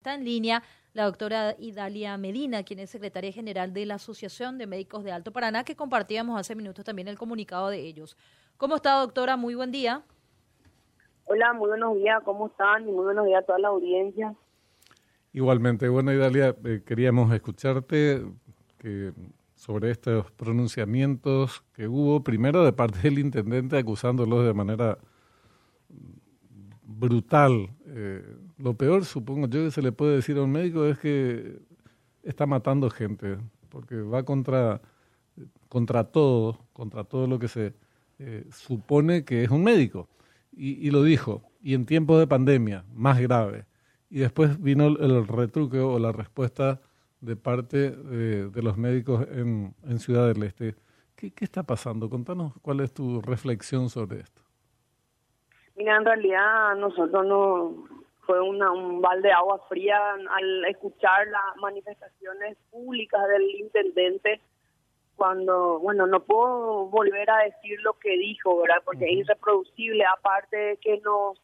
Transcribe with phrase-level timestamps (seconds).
[0.00, 0.62] Está en línea
[0.94, 5.30] la doctora Idalia Medina, quien es secretaria general de la Asociación de Médicos de Alto
[5.30, 8.16] Paraná, que compartíamos hace minutos también el comunicado de ellos.
[8.56, 9.36] ¿Cómo está, doctora?
[9.36, 10.02] Muy buen día.
[11.26, 12.22] Hola, muy buenos días.
[12.24, 12.88] ¿Cómo están?
[12.88, 14.34] Y muy buenos días a toda la audiencia.
[15.34, 15.86] Igualmente.
[15.90, 18.24] Bueno, Idalia, eh, queríamos escucharte
[18.78, 19.12] que
[19.54, 24.96] sobre estos pronunciamientos que hubo, primero de parte del intendente acusándolos de manera
[26.84, 27.68] brutal.
[27.84, 28.24] Eh,
[28.62, 31.60] lo peor, supongo yo, que se le puede decir a un médico es que
[32.22, 34.80] está matando gente, porque va contra,
[35.68, 37.74] contra todo, contra todo lo que se
[38.18, 40.08] eh, supone que es un médico.
[40.52, 43.64] Y, lo dijo, y en tiempos de pandemia, más grave.
[44.10, 46.80] Y después vino el, retruque o la respuesta
[47.20, 50.74] de parte de los médicos en, en Ciudad del Este.
[51.16, 52.10] ¿Qué, ¿Qué está pasando?
[52.10, 54.42] Contanos cuál es tu reflexión sobre esto.
[55.76, 57.99] Mira, en realidad nosotros no
[58.30, 64.40] fue una, un balde de agua fría al escuchar las manifestaciones públicas del intendente
[65.16, 68.82] cuando, bueno, no puedo volver a decir lo que dijo, ¿verdad?
[68.84, 71.42] Porque es irreproducible, aparte de que nos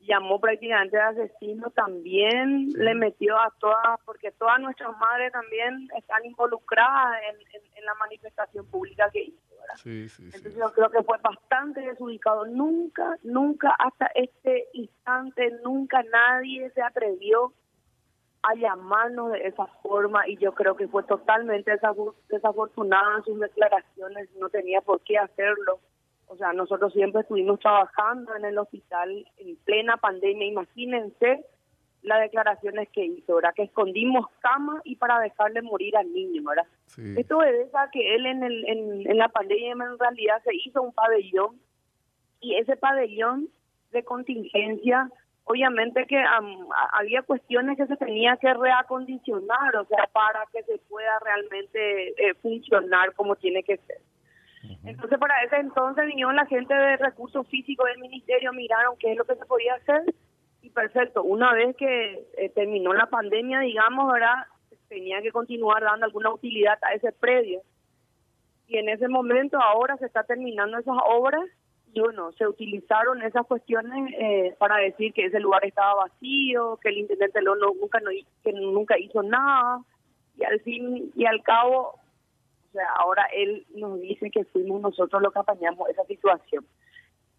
[0.00, 6.24] llamó prácticamente de asesino, también le metió a todas, porque todas nuestras madres también están
[6.24, 7.36] involucradas en,
[7.76, 9.43] en la manifestación pública que hizo.
[9.84, 12.46] Entonces yo creo que fue bastante desubicado.
[12.46, 17.52] Nunca, nunca, hasta este instante, nunca nadie se atrevió
[18.42, 21.72] a llamarnos de esa forma y yo creo que fue totalmente
[22.28, 25.80] desafortunado en sus declaraciones, no tenía por qué hacerlo.
[26.26, 31.44] O sea, nosotros siempre estuvimos trabajando en el hospital en plena pandemia, imagínense
[32.04, 33.54] las declaraciones que hizo, ¿verdad?
[33.54, 36.66] Que escondimos cama y para dejarle morir al niño, ¿verdad?
[37.18, 40.92] Esto obedece a que él en, el, en, la pandemia en realidad se hizo un
[40.92, 41.58] pabellón
[42.40, 43.48] y ese pabellón
[43.90, 45.10] de contingencia,
[45.44, 46.22] obviamente que
[46.92, 52.34] había cuestiones que se tenía que reacondicionar, o sea, para que se pueda realmente eh,
[52.42, 53.98] funcionar como tiene que ser.
[54.84, 59.18] Entonces, para ese entonces vinieron la gente de recursos físicos del ministerio, miraron qué es
[59.18, 60.04] lo que se podía hacer
[60.64, 61.22] y perfecto.
[61.22, 64.46] Una vez que eh, terminó la pandemia, digamos, ¿verdad?
[64.88, 67.60] Tenía que continuar dando alguna utilidad a ese predio.
[68.66, 71.44] Y en ese momento ahora se está terminando esas obras
[71.92, 76.88] y bueno, se utilizaron esas cuestiones eh, para decir que ese lugar estaba vacío, que
[76.88, 78.10] el intendente no, nunca, no,
[78.72, 79.80] nunca hizo nada
[80.36, 85.22] y al fin y al cabo, o sea, ahora él nos dice que fuimos nosotros
[85.22, 86.64] los que apañamos esa situación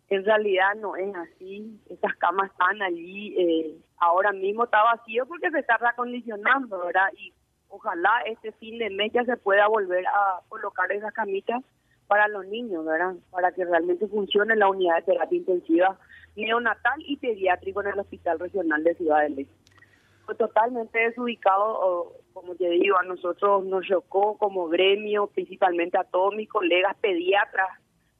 [0.10, 1.80] en realidad no es así.
[1.90, 7.10] Esas camas están allí, eh, ahora mismo está vacío porque se está reacondicionando, ¿verdad?
[7.18, 7.34] Y
[7.70, 11.62] ojalá este fin de mes ya se pueda volver a colocar esas camitas
[12.08, 13.16] para los niños, ¿verdad?
[13.32, 16.00] Para que realmente funcione la unidad de terapia intensiva
[16.36, 19.54] neonatal y pediátrico en el Hospital Regional de Ciudad del Este.
[20.26, 26.36] Fue totalmente desubicado, como te digo, a nosotros nos chocó como gremio, principalmente a todos
[26.36, 27.70] mis colegas pediatras,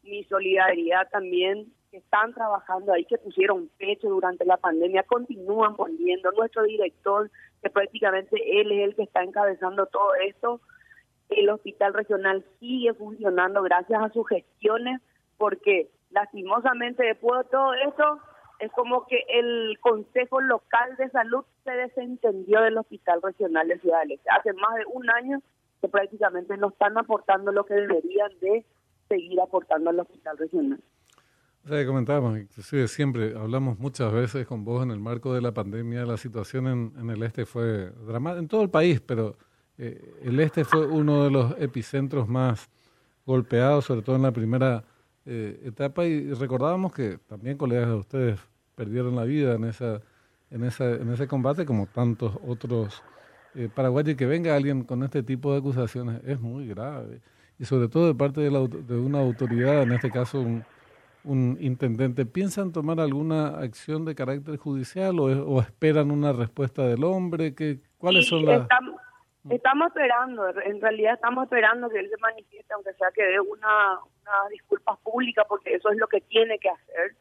[0.04, 6.30] mi solidaridad también que están trabajando ahí, que pusieron pecho durante la pandemia, continúan poniendo.
[6.34, 10.60] Nuestro director, que prácticamente él es el que está encabezando todo esto,
[11.30, 15.00] el hospital regional sigue funcionando gracias a sus gestiones,
[15.38, 18.20] porque lastimosamente después de todo eso,
[18.60, 24.02] es como que el Consejo Local de Salud se desentendió del Hospital Regional de Ciudad
[24.02, 24.30] del Este.
[24.32, 25.42] Hace más de un año
[25.80, 28.66] que prácticamente no están aportando lo que deberían de
[29.08, 30.80] seguir aportando al hospital regional.
[31.68, 36.06] Sea, comentábamos, inclusive siempre hablamos muchas veces con vos en el marco de la pandemia,
[36.06, 39.36] la situación en, el este fue dramática, en todo el país, pero
[39.80, 42.70] eh, el este fue uno de los epicentros más
[43.26, 44.84] golpeados, sobre todo en la primera
[45.26, 48.40] eh, etapa, y recordábamos que también colegas de ustedes
[48.76, 50.02] perdieron la vida en esa
[50.52, 53.02] en esa en ese combate como tantos otros
[53.56, 54.16] eh, paraguayos.
[54.16, 57.22] Que venga alguien con este tipo de acusaciones es muy grave.
[57.58, 60.64] Y sobre todo de parte de, la, de una autoridad, en este caso un,
[61.26, 67.04] un, intendente, ¿piensan tomar alguna acción de carácter judicial o, o esperan una respuesta del
[67.04, 67.56] hombre?
[67.56, 68.68] ¿Qué, ¿Cuáles son las...?
[69.48, 74.00] Estamos, esperando, en realidad estamos esperando que él se manifieste, aunque sea que dé una,
[74.22, 77.16] una disculpa pública, porque eso es lo que tiene que hacer.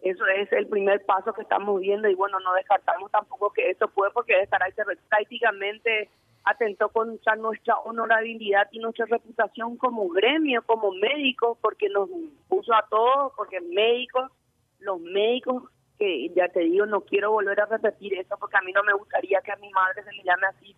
[0.00, 3.88] Eso es el primer paso que estamos viendo y bueno, no descartamos tampoco que eso
[3.88, 4.66] puede porque estará
[5.08, 6.08] prácticamente
[6.46, 12.08] atentó contra nuestra honorabilidad y nuestra reputación como gremio, como médicos, porque nos
[12.48, 14.30] puso a todos, porque médicos,
[14.78, 15.64] los médicos,
[15.98, 18.92] que ya te digo, no quiero volver a repetir eso porque a mí no me
[18.92, 20.76] gustaría que a mi madre se le llame así.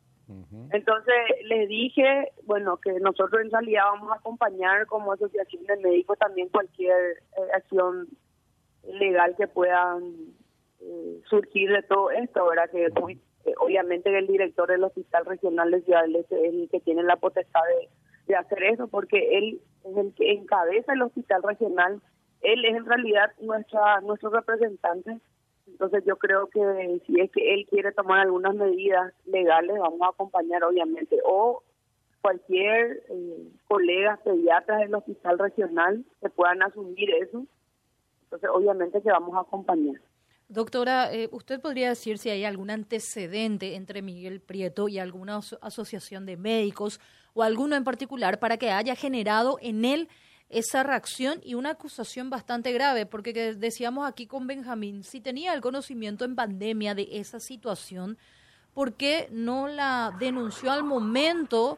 [0.72, 6.18] Entonces les dije, bueno, que nosotros en realidad vamos a acompañar como asociación de médicos
[6.18, 8.08] también cualquier eh, acción
[8.84, 9.98] legal que pueda
[10.80, 12.70] eh, surgir de todo esto, ¿verdad?
[12.70, 16.68] Que muy Eh, obviamente el director del Hospital Regional de Ciudad del Este es el
[16.70, 17.60] que tiene la potestad
[18.26, 22.02] de, hacer eso, porque él es el que encabeza el Hospital Regional,
[22.42, 25.18] él es en realidad nuestra nuestro representante.
[25.66, 30.10] Entonces yo creo que si es que él quiere tomar algunas medidas legales, vamos a
[30.10, 31.18] acompañar obviamente.
[31.24, 31.62] O
[32.20, 37.46] cualquier eh, colega pediatra del hospital regional que puedan asumir eso.
[38.24, 40.00] Entonces, obviamente que vamos a acompañar.
[40.48, 46.24] Doctora, eh, ¿usted podría decir si hay algún antecedente entre Miguel Prieto y alguna asociación
[46.24, 47.00] de médicos
[47.34, 50.08] o alguno en particular para que haya generado en él
[50.48, 53.04] esa reacción y una acusación bastante grave?
[53.04, 58.16] Porque decíamos aquí con Benjamín, si tenía el conocimiento en pandemia de esa situación,
[58.72, 61.76] ¿por qué no la denunció al momento?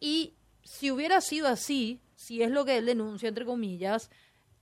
[0.00, 0.32] Y
[0.64, 4.10] si hubiera sido así, si es lo que él denuncia, entre comillas,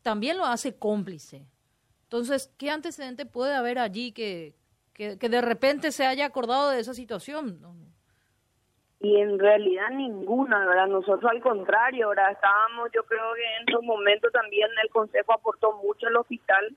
[0.02, 1.46] también lo hace cómplice.
[2.08, 4.54] Entonces, ¿qué antecedente puede haber allí que,
[4.94, 7.60] que, de repente se haya acordado de esa situación?
[9.00, 10.86] Y en realidad ninguna, ¿verdad?
[10.86, 12.32] Nosotros al contrario, ¿verdad?
[12.32, 16.74] Estábamos, yo creo que en su momento también el Consejo aportó mucho al hospital.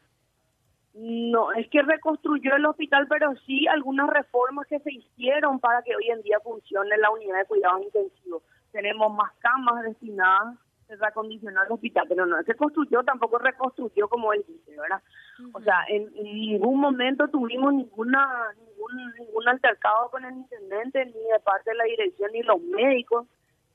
[0.94, 5.96] No, es que reconstruyó el hospital, pero sí algunas reformas que se hicieron para que
[5.96, 10.58] hoy en día funcione la unidad de cuidados intensivos tenemos más camas destinadas
[10.94, 15.02] a reacondicionar el hospital, pero no se construyó, tampoco reconstruyó como él dice, ¿verdad?
[15.54, 21.40] O sea, en, ningún momento tuvimos ninguna ningún, ningún altercado con el intendente, ni de
[21.44, 23.28] parte de la dirección, ni los médicos.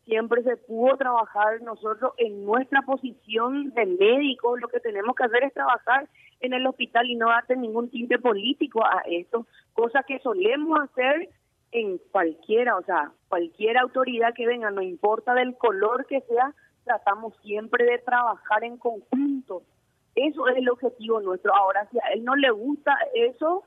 [0.05, 4.61] Siempre se pudo trabajar nosotros en nuestra posición de médicos.
[4.61, 6.09] Lo que tenemos que hacer es trabajar
[6.41, 11.29] en el hospital y no darte ningún tinte político a esto, cosa que solemos hacer
[11.73, 16.55] en cualquiera, o sea, cualquier autoridad que venga, no importa del color que sea,
[16.87, 19.63] tratamos siempre de trabajar en conjunto.
[20.15, 21.55] Eso es el objetivo nuestro.
[21.55, 23.65] Ahora, si a él no le gusta eso,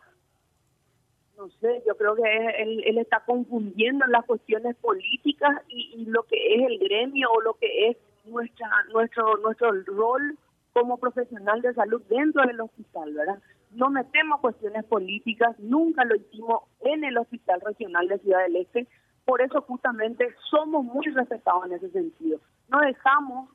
[1.38, 6.24] no sé, yo creo que él, él está confundiendo las cuestiones políticas y, y, lo
[6.24, 10.38] que es el gremio o lo que es nuestra nuestro nuestro rol
[10.74, 13.39] como profesional de salud dentro del hospital, ¿verdad?
[13.72, 18.88] no metemos cuestiones políticas, nunca lo hicimos en el Hospital Regional de Ciudad del Este,
[19.25, 22.39] por eso justamente somos muy respetados en ese sentido.
[22.69, 23.50] No dejamos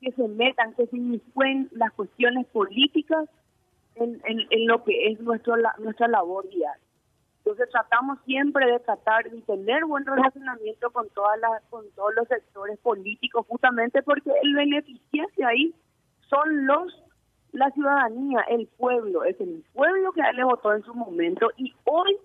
[0.00, 3.28] que se metan, que se iniquen las cuestiones políticas
[3.96, 4.20] en,
[4.66, 6.78] lo que es nuestro, nuestra labor diaria.
[7.38, 12.28] Entonces tratamos siempre de tratar de tener buen relacionamiento con todas las, con todos los
[12.28, 15.74] sectores políticos, justamente porque el beneficiario ahí
[16.28, 17.02] son los
[17.52, 22.18] la ciudadanía, el pueblo, es el pueblo que le votó en su momento y hoy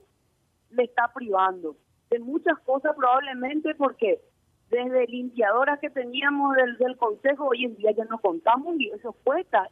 [0.72, 1.78] le está privando
[2.10, 4.22] de muchas cosas probablemente porque
[4.70, 9.14] desde limpiadoras que teníamos del, del consejo hoy en día ya no contamos y eso
[9.24, 9.70] cuesta.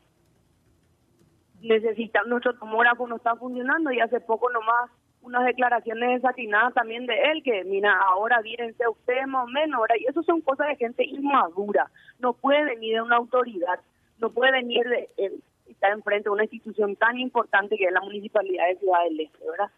[1.61, 4.89] Necesitamos, nuestro tomógrafo no está funcionando y hace poco nomás
[5.21, 9.95] unas declaraciones desatinadas también de él, que mira, ahora vírense ustedes más o menos, ahora,
[9.97, 13.79] y eso son cosas de gente inmadura, no puede venir de una autoridad
[14.21, 15.31] no puede venir de, eh,
[15.67, 19.49] estar enfrente de una institución tan importante que es la Municipalidad de Ciudad del Este,
[19.49, 19.71] ¿verdad?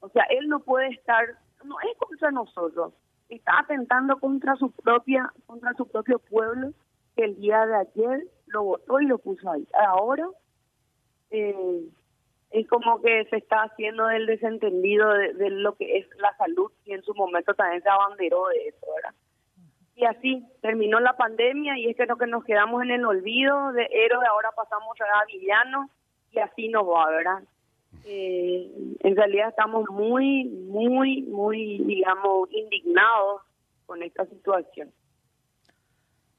[0.00, 1.24] O sea, él no puede estar,
[1.64, 2.92] no es contra nosotros,
[3.36, 6.72] está atentando contra su propia, contra su propio pueblo,
[7.16, 9.66] que el día de ayer lo votó y lo puso ahí.
[9.88, 10.28] Ahora
[11.30, 11.84] eh,
[12.50, 16.92] es como que se está haciendo el desentendido de, lo que es la salud y
[16.92, 19.14] en su momento también se abanderó de eso, ¿verdad?
[19.94, 23.72] y así terminó la pandemia y es que lo que nos quedamos en el olvido
[23.72, 25.90] de héroe ahora pasamos a villano
[26.30, 27.42] y así nos va, ¿verdad?
[28.04, 33.42] Eh, en realidad estamos muy, muy, muy, digamos, indignados
[33.86, 34.92] con esta situación.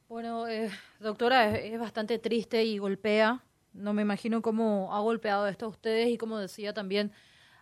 [0.08, 3.44] Bueno, eh, doctora, es, bastante triste y golpea.
[3.74, 7.12] No me imagino cómo ha golpeado esto a ustedes y como decía también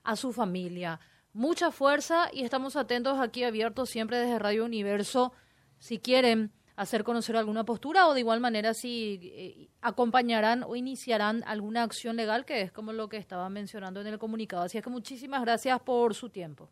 [0.03, 0.99] a su familia.
[1.33, 5.31] Mucha fuerza y estamos atentos aquí abiertos siempre desde Radio Universo
[5.77, 11.43] si quieren hacer conocer alguna postura o de igual manera si eh, acompañarán o iniciarán
[11.45, 14.63] alguna acción legal, que es como lo que estaba mencionando en el comunicado.
[14.63, 16.69] Así es que muchísimas gracias por su tiempo.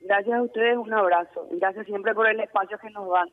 [0.00, 1.46] Gracias a ustedes, un abrazo.
[1.52, 3.28] Gracias siempre por el espacio que nos dan.